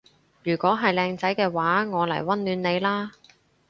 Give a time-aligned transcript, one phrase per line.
[0.43, 3.11] 如果係靚仔嘅話我嚟溫暖你啦